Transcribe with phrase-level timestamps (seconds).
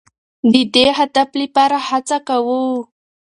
[0.51, 2.63] د دې هدف لپاره هڅه کوو.